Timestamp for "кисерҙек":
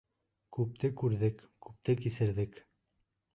2.01-2.59